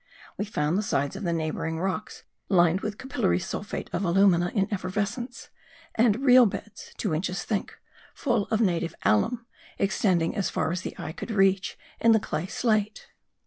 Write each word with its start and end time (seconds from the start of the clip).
We 0.35 0.45
found 0.45 0.79
the 0.79 0.81
sides 0.81 1.15
of 1.15 1.21
the 1.25 1.31
neighbouring 1.31 1.77
rocks 1.79 2.23
lined 2.49 2.81
with 2.81 2.97
capillary 2.97 3.37
sulphate 3.37 3.87
of 3.93 4.03
alumina 4.03 4.51
in 4.55 4.67
effervescence; 4.73 5.49
and 5.93 6.25
real 6.25 6.47
beds, 6.47 6.91
two 6.97 7.13
inches 7.13 7.43
thick, 7.43 7.75
full 8.15 8.47
of 8.47 8.61
native 8.61 8.95
alum, 9.05 9.45
extending 9.77 10.35
as 10.35 10.49
far 10.49 10.71
as 10.71 10.81
the 10.81 10.95
eye 10.97 11.11
could 11.11 11.29
reach 11.29 11.77
in 11.99 12.13
the 12.13 12.19
clay 12.19 12.47
slate. 12.47 13.09